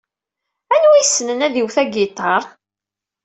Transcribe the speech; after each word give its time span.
Anwa 0.73 0.97
yessnen 1.01 1.45
ad 1.45 1.55
iwet 1.61 1.77
agiṭar? 1.83 2.43